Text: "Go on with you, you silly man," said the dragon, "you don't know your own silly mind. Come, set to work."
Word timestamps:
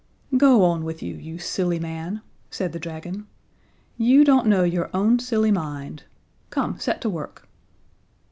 "Go 0.35 0.63
on 0.63 0.83
with 0.83 1.03
you, 1.03 1.13
you 1.13 1.37
silly 1.37 1.77
man," 1.79 2.21
said 2.49 2.71
the 2.71 2.79
dragon, 2.79 3.27
"you 3.99 4.23
don't 4.23 4.47
know 4.47 4.63
your 4.63 4.89
own 4.95 5.19
silly 5.19 5.51
mind. 5.51 6.05
Come, 6.49 6.79
set 6.79 7.01
to 7.01 7.09
work." 7.11 7.47